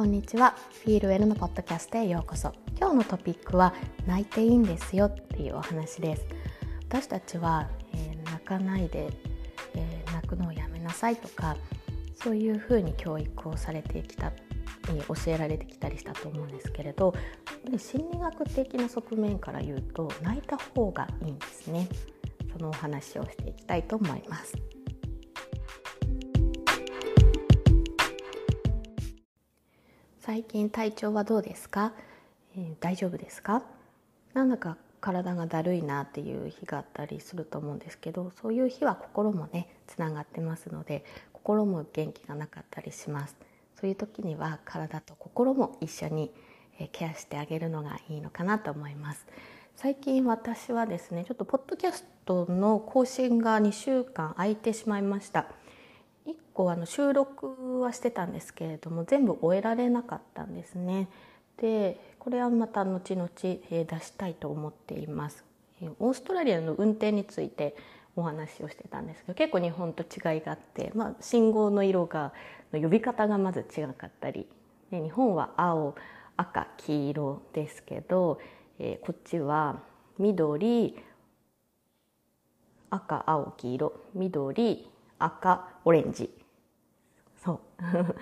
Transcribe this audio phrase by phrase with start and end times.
[0.00, 0.54] こんにちは。
[0.82, 2.54] フィールウェルのポッドキャストへようこそ。
[2.78, 3.74] 今日のトピックは
[4.06, 6.24] 泣いていいんですよっていうお話です。
[6.88, 9.10] 私たちは、えー、泣かないで、
[9.74, 11.54] えー、泣くのをやめなさいとか
[12.14, 14.32] そういうふうに教育をされてきた
[14.86, 17.14] 教えられてきたりしたと思うんですけれど
[17.76, 21.86] 心理学的な側面から言うと泣いた方がいいんですね。
[22.50, 24.79] そのお話をしていきたいと思います。
[30.20, 31.92] 最近体調はどうですか、
[32.54, 33.62] えー、大丈夫ですか？
[34.34, 43.34] なんだか体がだるいなっていう日があったりすると思うんですけどそういう日は心もねつながってますので心も元気がなかったりします。
[43.80, 46.30] そういう時には体と心も一緒に
[46.92, 49.26] ケアしてあげるのがいいのかなと思います。
[49.74, 55.46] 最近私はですねちょっとポッドキャストの更新が2週間空いてしまいました。
[56.30, 61.08] 1個あの収録はしてたんですけれども全部終えられなかったんですね。
[61.58, 63.58] でこれはまた後々出
[64.00, 65.44] したいと思っています。
[65.98, 67.74] オーストラリアの運転について
[68.16, 72.32] お話をしてたんですけど結構日本と違いがあって、まあ、信号の色が
[72.72, 74.46] の呼び方がまず違かったり
[74.90, 75.94] で日本は青
[76.36, 78.40] 赤黄色ですけど、
[78.78, 79.80] えー、こっちは
[80.18, 80.96] 緑
[82.90, 84.90] 赤青黄色緑
[85.20, 86.30] 赤オレンジ
[87.42, 87.60] そう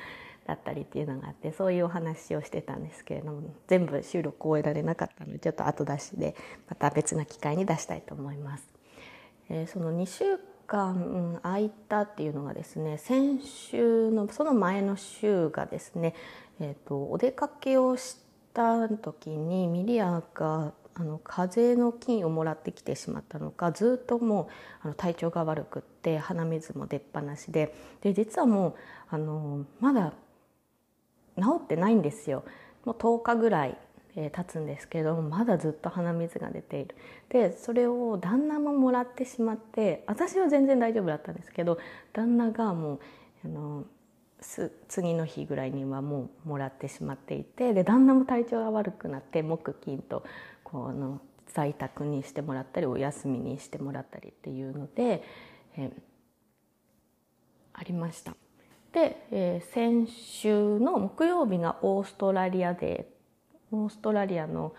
[0.46, 6.34] だったりっていうのがあってそういうお話をしてたんですけれども全部収録を終えられなかったのでちょっと後出しで
[6.68, 8.66] また別な機会に出したいと思います。
[9.50, 16.14] えー、その2週間空いたっていうのがですね先週のその前の週がですね、
[16.60, 18.18] えーと、お出かけをし
[18.52, 24.48] た時にミリアがあの風邪の菌をもらってきてしまったのかずっとも
[24.82, 28.74] うあの体調が悪くって鼻水も出っ放しでで実はもう
[29.10, 30.12] あのまだ
[31.36, 32.44] 治ってないんですよ。
[32.84, 33.76] もう10日ぐらい、
[34.16, 36.96] え経つんですけれどもまだずっと鼻水が出ている。
[37.28, 41.78] でそれを旦那ももらってしまって私は全然大丈夫だったんですけど
[42.12, 43.00] 旦那がもう
[43.44, 43.84] あの
[44.88, 50.24] 次の日ぐらいにはもうもらってしまっていてで旦那も体調が悪くなって木金と
[50.62, 55.24] この在宅にしてもらったりお休みにしてもらったりっていうので、
[55.76, 55.90] え、
[57.72, 58.36] ありました。
[58.92, 63.08] で、えー、先週の木曜日がオーストラリアで
[63.70, 64.74] オーストラリアの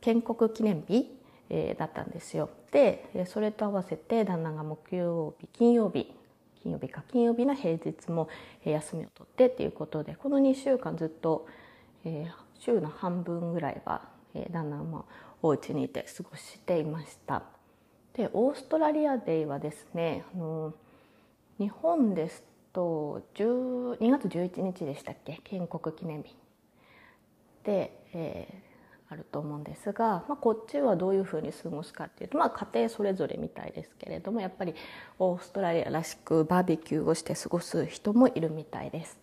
[0.00, 1.18] 建国記念日、
[1.48, 2.50] えー、だったんですよ。
[2.70, 6.10] でそれと合わせて旦那が木曜日金曜日
[6.62, 8.28] 金曜日か金曜日の平日も
[8.64, 11.46] 休みを取ってっていうことでこの2週間ずっと、
[12.04, 14.02] えー、週の半分ぐらいは、
[14.34, 15.04] えー、旦那は
[15.42, 17.42] お家にいて過ごしていました。
[18.14, 20.74] でオーストラリアデーはですねあの
[21.58, 25.40] 日本ですと2月11日でしたっけ？
[25.44, 26.36] 建国記念日
[27.64, 28.71] で、えー、
[29.12, 34.74] あると思うんですが、まあ、こっちはどういうふうに過ごすかっていうと、まあ、家庭それぞれみたいですけれどもやっぱり
[35.18, 39.18] オーストラリアらしくバーベキューをして過ごす人もいるみたいです。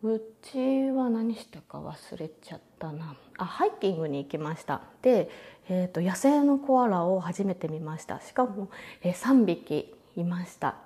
[0.00, 3.16] うちは何したか忘れちゃったな。
[3.36, 4.82] あハイキングに行きました。
[5.02, 5.28] で、
[5.68, 8.20] えーと、野生のコアラを初めて見ました。
[8.20, 8.70] しかも、
[9.02, 10.76] えー、3匹いました、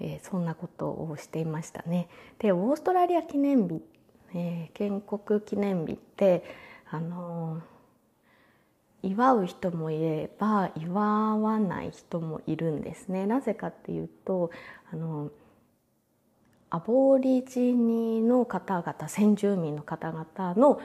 [0.00, 2.08] えー、そんなことをしていましたね。
[2.40, 3.80] でオーストラリア記念日、
[4.34, 6.44] えー、建国記念日って
[6.90, 7.60] あの
[9.02, 14.50] 祝う人もいれば祝わない人もいるんですねなぜかっていうと
[14.92, 15.30] あの
[16.72, 20.80] アボリジニの方々先住民の方々の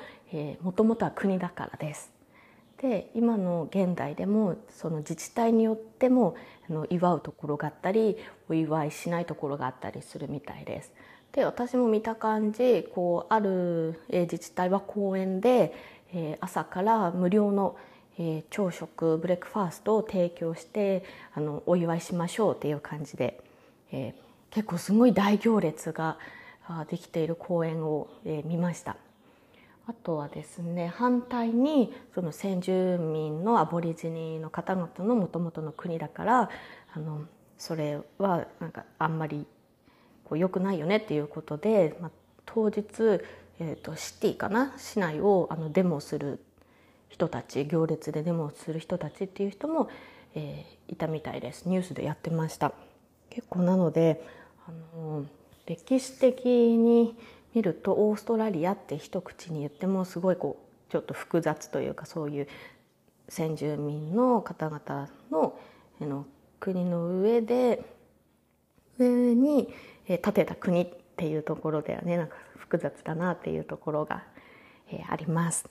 [0.61, 2.11] もともとは国だからです。
[2.81, 6.35] で今の現代でもその自治体によっても
[6.69, 8.17] あの祝うところがあったり
[8.49, 10.91] お祝いしないところがあったりするみたいです。
[11.35, 15.73] で私も見た感じこうある自治体は公園で
[16.39, 17.75] 朝から無料の
[18.49, 21.03] 朝食ブレックファーストを提供して
[21.33, 23.43] あのお祝いしましょうっていう感じで、
[23.91, 24.15] え
[24.49, 26.17] 結構すごい大行列が
[26.89, 28.95] できている公園を見ました。
[29.87, 36.49] あとはですね反対にその先住民のアボリジニの方々のもともとの国だから
[36.93, 37.25] あの
[37.57, 39.45] それはなんかあんまり
[40.25, 42.11] こう良くないよねっていうことで、まあ、
[42.45, 42.83] 当日、
[43.59, 44.73] えーと、シティかな？
[44.77, 46.39] 市内をあのデモする
[47.09, 49.89] 人たち行列でデモをする人たちっていう人も、
[50.35, 52.73] えー、いたみたいですニュースでやってました。
[53.29, 54.21] 結構なので
[54.67, 55.25] あの
[55.65, 57.15] 歴史的に
[57.53, 62.47] 見るとオーストラリアって一口に言ってもすごいこうちょっと複雑というかそういう
[63.29, 65.57] 先住民の方々の
[66.01, 66.25] の
[66.59, 67.83] 国の上で
[69.03, 69.73] に
[70.07, 70.87] 建てた国っ
[71.17, 74.23] ていうところではねなんか複雑だなっていうところが、
[74.89, 75.69] えー、あります。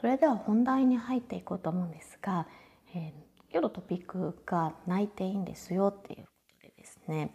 [0.00, 2.48] それでは本題に入っていこうと思うんですが、
[2.94, 3.10] えー、
[3.52, 6.30] 今日のトピックが「泣いていいんですよ」っていうこ
[6.60, 7.32] とでですね、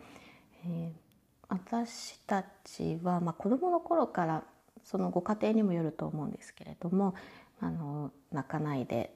[0.65, 0.91] えー、
[1.47, 4.43] 私たちは、まあ、子どもの頃から
[4.83, 7.15] そのご家庭にもよると思うんですけれども
[7.61, 9.15] あの泣かないで、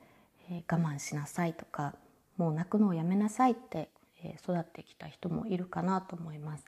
[0.49, 1.93] えー、我慢しなさいとか
[2.37, 3.89] もう泣くのをやめなさいって、
[4.23, 6.65] え、育ってきた人もいるかなと思います。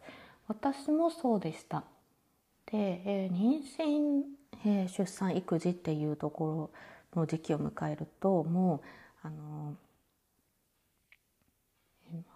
[0.47, 1.83] 私もそうでした。
[2.65, 4.23] で、えー、妊娠、
[4.65, 6.71] えー、出産育児っていうとこ
[7.13, 8.81] ろの時期を迎えるとも
[9.23, 9.75] うあの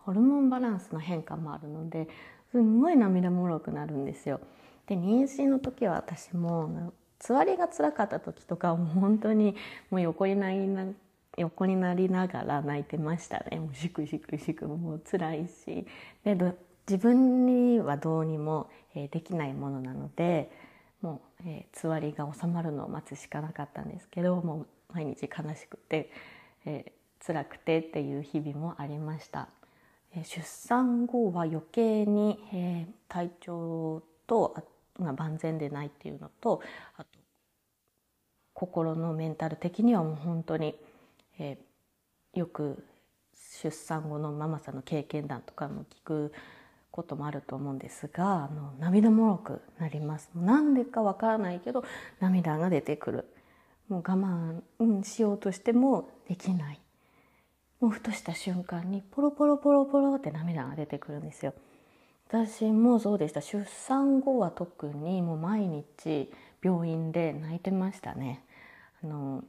[0.04, 2.08] ホルモンバランスの変化もあるので
[2.52, 4.40] すんごい涙もろくなるんですよ。
[4.88, 9.56] で妊娠の時は私もつわりが辛かった時とかもう本当に
[9.90, 10.86] もう横になりな
[11.38, 15.86] 横になりながら泣いてましたねもうシクシクシクもう辛いし
[16.24, 16.36] で
[16.90, 20.50] 自分にはどうにも、えできないものなので
[21.02, 26.10] もう、えー、つわりが収まるのを待つしかなかったんですけどもう毎日悲しくて、
[26.66, 29.50] えー、辛くてっていう日々もありました。
[30.24, 34.56] 出産後は余計に、えー、体調と
[35.00, 36.62] が万全でないっていうのと
[36.96, 37.18] あと
[38.58, 40.74] 心のメンタル的にはもう本当に、
[41.40, 42.84] えー、よく
[43.62, 46.34] 出産後のママさんの経験談とかも聞く
[46.92, 51.84] こともあると思うんですがあの涙もろくなりますなんでかわからないけど
[52.20, 53.26] 涙が出てくる
[53.88, 56.80] もう我慢、うん、しようとしてもできない
[57.80, 61.54] もうふとした瞬間にポロポロポロポロって涙が出てくるんですよ。
[62.28, 66.30] 私もそうでした出産後は特にもう毎日
[66.62, 68.44] 病院で泣いてましたね。
[69.04, 69.44] あの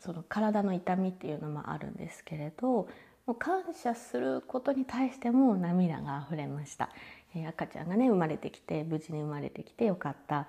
[0.00, 2.88] その体の痛みっていうのもあるんですけれども
[3.28, 6.90] う感謝することに対しても涙が溢れました、
[7.34, 10.48] えー、赤ちゃんがね生まれてきて無事に生まれてきてよかった、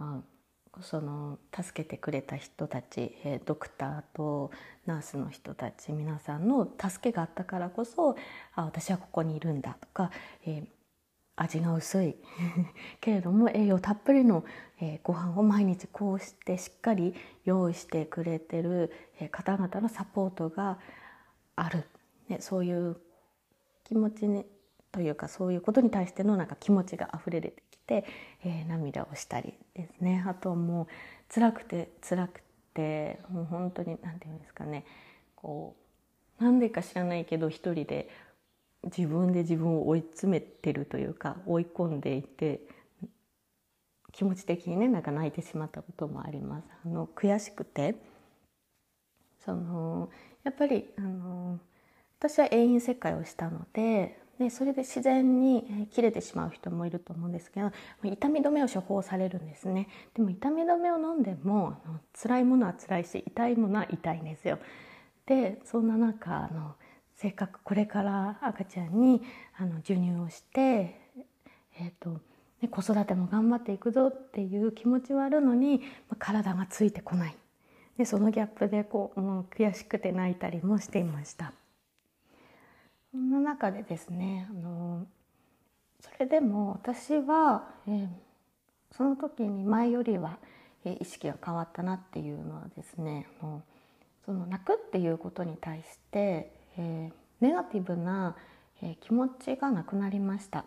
[0.00, 0.24] うん
[0.82, 4.50] その助けてくれた人たち、えドクターと
[4.86, 8.16] ナースの人たち皆さんの助けがあったからこそ
[8.54, 10.10] あ私はここにいるんだとか、
[10.46, 10.66] えー、
[11.42, 12.16] 味が薄い。
[13.00, 14.44] けれども栄養たっぷりの、
[14.80, 17.14] えー、ご飯を毎日こうしてしっかり
[17.44, 20.78] 用意してくれてる、えー、方々のサポートが
[21.56, 21.84] ある、
[22.28, 22.96] ね、そういう
[23.84, 24.46] 気持ちに
[24.92, 28.04] というかそういうことに対してのなんか気持ちが溢れ出てきて、
[28.44, 30.24] えー、涙をしたりですね。
[30.26, 30.86] あとはもう
[31.32, 32.42] 辛くて辛く
[32.74, 34.84] てもう本当に何て言うんですかね。
[35.36, 35.76] こ
[36.40, 38.08] うなんでか知らないけど一人で
[38.84, 42.60] 自分で自分を追い詰めてるというか追い込んでいて
[44.12, 46.68] 気持ち的にねなんか泣いてしまったこともあります。
[46.84, 47.96] あの悔しくて。
[49.48, 50.10] その
[50.44, 51.58] やっぱりあの
[52.18, 57.72] 私は永遠切開をしたのででそれで自然に切れてしまう人もいると思うんですけど
[58.04, 59.88] 痛み止めを処方されるんですね。
[60.14, 64.58] でも痛み止めを飲んでもあの辛いものは辛いし痛いものは痛いんですよ。
[65.26, 66.76] でそんな中あの
[67.20, 69.20] せっかくこれから赤ちゃんに
[69.58, 71.00] あの授乳をして、
[71.80, 72.20] えーと
[72.62, 77.36] ね、子育ても頑張っていくぞっていう気持ちはあるのに、まあ、体がついてこない
[77.98, 81.52] でそのギャップでこうもう悔しくて泣いたりもしていました。
[83.10, 85.04] そんな中でですねあの
[86.00, 88.08] それでも私は、えー、
[88.92, 90.38] その時に前よりは、
[90.84, 93.62] えー、意識が変わったなっていうのはですねあの
[94.24, 98.36] その泣くっていうことに対して、えー、ネガティブな、
[98.80, 100.64] え気持ちがなくなりました。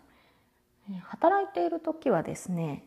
[0.90, 2.78] え働いている時はですねやっ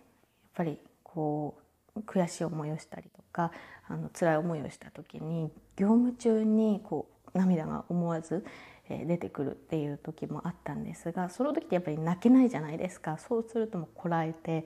[0.54, 1.58] ぱりこ
[1.96, 3.52] う悔しい思いをしたりとか
[3.88, 8.46] あの辛い思いをした時に業務中にこう涙が思わず
[8.90, 14.66] 出てくるっていう時もあったんですがその時ってやっぱり泣けないじゃないですかそうするともうこらえて、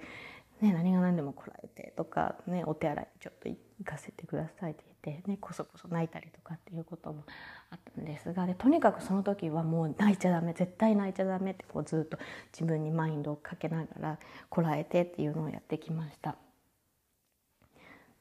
[0.61, 7.23] ね、何が何でもこらえてとか、ね、お手洗いちょっと行かせてくださいって言って、ね、こそこそ泣いたりとかっていうことも
[7.71, 12.17] あったんですがでとにかくその時はもう泣いちゃダメ絶対泣いちゃダメってこうずっと
[12.51, 16.35] 自分にマインドをかけながらこらえてっていうのをやってきました。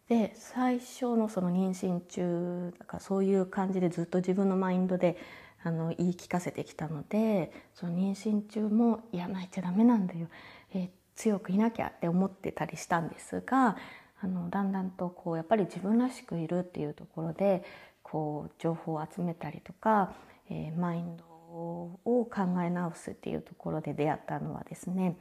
[0.09, 5.19] で最初のその妊娠中だからそういう感じでずっと自分のマインドで
[5.63, 10.29] あの言い聞かせてきたのでその妊娠中も「いや泣いちゃダメなんだよ、
[10.73, 13.77] えー、強くいなきゃ」って思ってたりしたんですが
[14.21, 17.63] あのだんだんとこうやっぱり自分らしくいるっていうところで
[18.03, 20.15] こう情報を集めたりとか、
[20.49, 25.17] えー、マインドを考え直すっていうところで出会ったのはですね、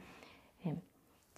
[0.64, 0.76] えー、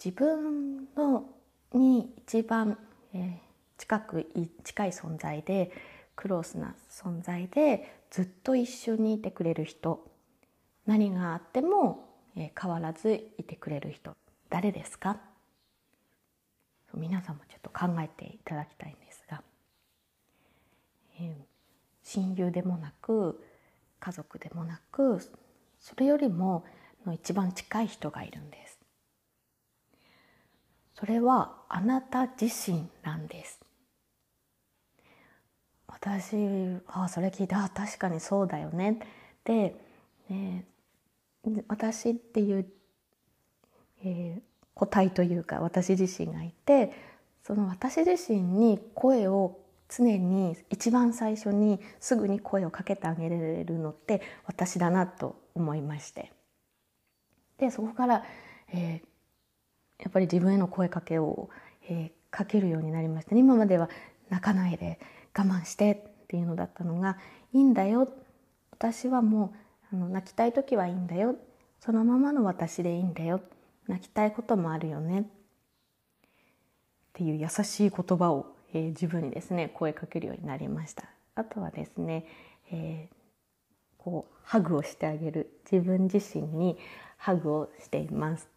[0.03, 1.25] 自分の
[1.73, 2.77] に一番、
[3.13, 3.37] えー、
[3.77, 4.27] 近く
[4.63, 5.71] 近い存在で
[6.15, 10.05] クロースな存在でずっと一緒にいてくれる人
[10.85, 14.15] 何があってもえ変わらずいてくれる人。
[14.51, 15.17] 誰ですか？
[16.93, 19.41] 皆さんもちょっと考えていただきたいんですが、
[21.21, 21.33] えー、
[22.03, 23.41] 親友でもなく
[24.01, 25.19] 家族でもなく
[25.79, 26.65] それよりも
[27.05, 28.77] の一番近い人がいるんです。
[30.95, 33.61] それはあなた自身なんです。
[35.87, 36.35] 私
[36.87, 38.99] あそれ聞いてあ確かにそうだよね。
[39.45, 39.75] で、
[40.29, 40.65] ね、
[41.69, 42.65] 私っていう、
[44.03, 44.41] えー、
[44.73, 46.91] 個体というか私自身がいて
[47.43, 56.31] その私自身に声を常に一番最初にすぐに声をかけてあげられるのって私だなと思いまして。
[57.57, 58.23] でそこから、
[58.73, 61.49] えー、やっぱり自分への声かけを、
[61.87, 63.89] えー、かけるようになりました、今までは
[64.29, 64.99] 泣かないで
[65.37, 67.17] 我慢してっていうのだったのが
[67.53, 68.11] いいんだよ。
[68.71, 69.53] 私はも
[69.91, 71.35] うあの泣きたい時はいいんだよ。
[71.79, 73.41] そのままの私でいいんだよ。
[73.91, 75.21] 泣きたいこともあるよね。
[75.21, 75.23] っ
[77.13, 81.09] ていう優しい言葉を、えー、自分にですね声かけるようになりました。
[81.35, 82.25] あとはですね、
[82.71, 83.13] えー、
[83.97, 85.59] こうハグをしてあげる。
[85.69, 86.77] 自分自身に
[87.17, 88.49] ハグをしています、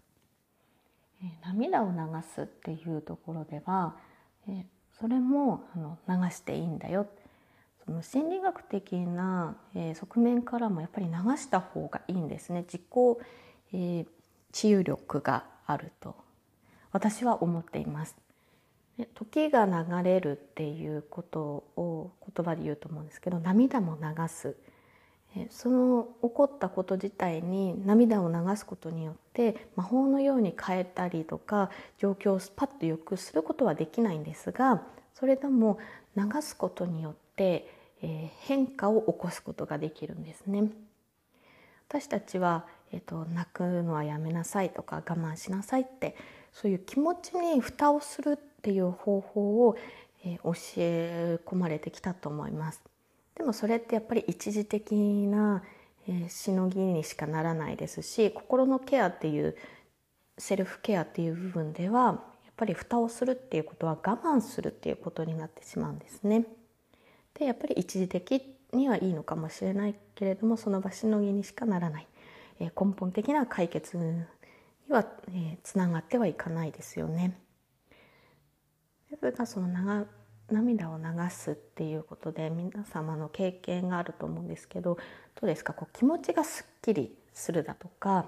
[1.22, 3.96] えー、涙を流すっていうところでは、
[4.48, 4.64] えー、
[4.98, 7.06] それもあの流していいんだよ。
[7.84, 12.62] その心理学的な、えー、側面からもやっぱり流した方がいいんですね。
[12.62, 12.82] 自己、
[13.72, 14.06] えー、
[14.54, 16.14] 治癒力があると
[16.92, 18.16] 私は思っています
[19.14, 21.40] 時が流れるっていうこと
[21.76, 24.56] を言葉で言うと思うんですけど涙も流す
[25.50, 34.82] その起こったこと自体に涙を流すことによって魔法のように変えたりとか状況をスパッと良くすることはできないんですが
[35.12, 35.78] それでも
[36.16, 37.68] 流すことによって、
[38.02, 40.70] え変化を起こすことができるんですね。
[41.88, 46.16] 私たちは、えーと、泣くのはやめなさいとか我慢しなさいって
[46.52, 49.76] そういう気持ちに蓋をするっていう方法を、
[50.24, 52.80] えー、教え込まれてきたと思います。
[53.34, 55.64] でもそれってやっぱり一時的な、
[56.06, 59.56] えー、しのぎにしかならないですし心のケアっていう
[60.38, 66.46] セルフケアっていう部分ではやっぱり蓋をするっていうことは我慢するっていうことになってしまうんですね。
[67.36, 68.40] でやっぱり一時的
[68.72, 72.06] にはいいのかもしれないけれどもその場しのぎにしかならない、
[72.60, 74.24] え、根本的な解決に
[74.88, 77.38] は、え、つながってはいかないですよね。
[79.10, 80.06] それがその長
[80.50, 85.00] 涙を流すっていうことで皆様の経験があると思うんですけどど
[85.44, 85.72] うですか？
[85.72, 88.26] こう気持ちがすっきりするだとか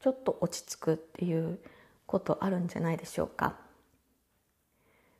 [0.00, 1.60] ちょっと落ち着くっていう
[2.06, 3.56] ことあるんじゃないでしょうか？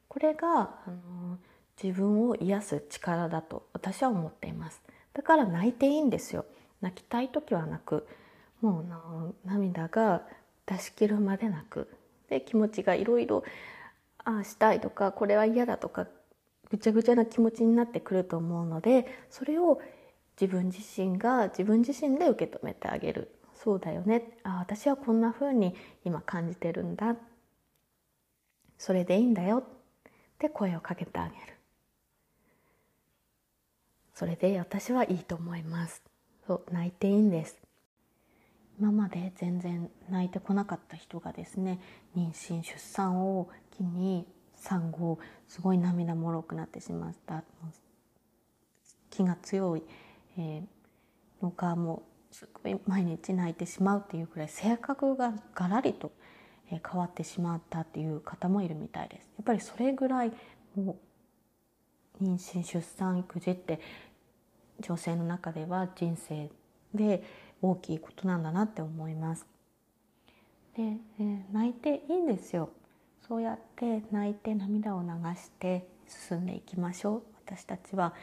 [0.08, 1.38] これがあの
[1.80, 6.46] 自分を癒す力だと私は思っていますだから泣いていいんですよ
[6.80, 8.06] 泣きたい時は泣く。
[8.60, 10.22] もう涙が
[10.66, 11.88] 出し切るまで泣く。
[12.28, 13.44] で気持ちがいろいろ
[14.18, 16.06] ああしたいとかこれは嫌だとか
[16.70, 19.80] ぐちゃぐちゃな気持ちになってくると思うのでそれを
[20.38, 23.32] 自分自身が自分自身で受け止めてあげる。
[23.54, 24.38] そうだよね。
[24.44, 27.16] あ私はこんな風に今感じてるんだ。
[28.76, 29.58] それでいいんだよ。
[29.58, 29.62] っ
[30.38, 31.54] て声をかけてあげる。
[34.14, 36.02] それで私はいいと思います。
[36.48, 37.58] そう泣いていいんです
[38.80, 41.78] 今まで全然泣いてこなかった人がですね
[42.16, 44.26] 妊娠出産を機に
[44.56, 47.44] 産後すごい涙もろくなってしまった
[49.10, 49.82] 気が強い、
[50.38, 52.02] えー、のかも
[52.32, 56.12] うすごい毎日泣いてしまうっていうくらい性格がガラリと
[56.70, 59.28] 変わってしまったっていう方もいるみたいです。
[59.36, 60.32] やっぱりそれぐらい
[60.76, 60.98] も
[62.20, 63.80] う妊娠出産育児って
[64.80, 66.50] 女性の中では人生
[66.94, 67.22] で
[67.60, 69.46] 大きいことなんだなって思います。
[70.76, 72.70] で、えー、泣いていいんですよ。
[73.26, 77.22] そうやって泣いて涙を流して進んでいきましょう。
[77.44, 78.14] 私たちは、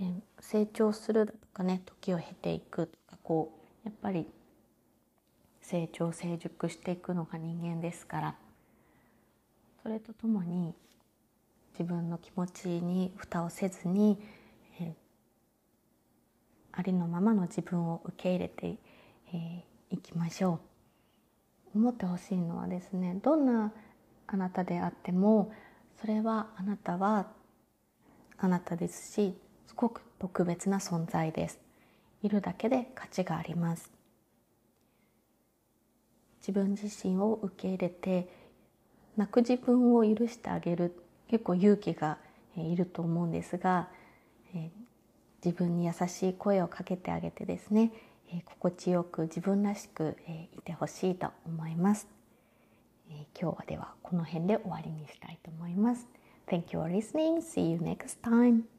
[0.00, 3.52] えー、成長するとかね時を経ていくとかこ
[3.84, 4.26] うやっぱり
[5.60, 8.34] 成長成熟していくのが人間ですから
[9.82, 10.72] それとともに
[11.78, 14.18] 自分の気持ちに蓋をせずに
[16.78, 18.78] ありのままの自分を受け入れてい、
[19.34, 20.60] えー、きましょ
[21.74, 21.78] う。
[21.78, 23.72] 思ってほしいのはですねどんな
[24.28, 25.52] あなたであっても
[26.00, 27.26] それはあなたは
[28.38, 31.58] あなたですしすごく特別な存在です。
[32.22, 33.90] いるだけで価値があります。
[36.40, 38.28] 自分自身を受け入れて
[39.16, 40.94] 泣く自分を許してあげる。
[41.26, 42.18] 結構勇気が
[42.56, 43.88] いると思うんですが
[45.44, 47.92] 自分に優しい声をかけてあげてですね、
[48.32, 52.08] え心地よく自分らしく、えいてほしいと思います、
[53.10, 56.08] え今日はではこの辺で終わりにしたいと思います
[56.48, 57.42] Thank you for listening.
[57.42, 58.77] See you next time.